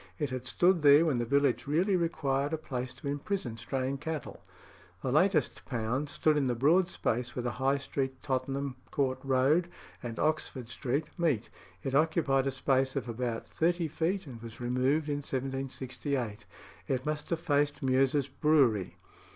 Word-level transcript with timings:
It 0.17 0.31
had 0.31 0.47
stood 0.47 0.81
there 0.81 1.05
when 1.05 1.19
the 1.19 1.27
village 1.27 1.67
really 1.67 1.95
required 1.95 2.53
a 2.53 2.57
place 2.57 2.91
to 2.95 3.07
imprison 3.07 3.55
straying 3.57 3.99
cattle. 3.99 4.41
The 5.03 5.11
latest 5.11 5.63
pound 5.65 6.09
stood 6.09 6.37
in 6.37 6.47
the 6.47 6.55
broad 6.55 6.89
space 6.89 7.35
where 7.35 7.43
the 7.43 7.51
High 7.61 7.77
Street, 7.77 8.23
Tottenham 8.23 8.77
Court 8.89 9.19
Road, 9.23 9.69
and 10.01 10.17
Oxford 10.17 10.71
Street 10.71 11.05
meet; 11.19 11.51
it 11.83 11.93
occupied 11.93 12.47
a 12.47 12.51
space 12.51 12.95
of 12.95 13.07
about 13.07 13.47
thirty 13.47 13.87
feet, 13.87 14.25
and 14.25 14.41
was 14.41 14.59
removed 14.59 15.07
in 15.07 15.17
1768. 15.17 16.45
It 16.87 17.05
must 17.05 17.29
have 17.29 17.39
faced 17.41 17.83
Meux's 17.83 18.27
Brewery. 18.27 18.97